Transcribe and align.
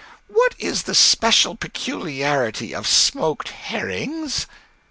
What 0.29 0.55
is 0.57 0.81
the 0.81 0.95
special 0.95 1.53
peculiarity 1.55 2.73
of 2.73 2.87
smoked 2.87 3.49
herrings?" 3.49 4.47